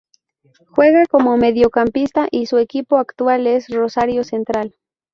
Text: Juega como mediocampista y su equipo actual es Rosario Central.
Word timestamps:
Juega 0.71 1.05
como 1.05 1.37
mediocampista 1.37 2.27
y 2.31 2.47
su 2.47 2.57
equipo 2.57 2.97
actual 2.97 3.45
es 3.45 3.67
Rosario 3.69 4.23
Central. 4.23 4.73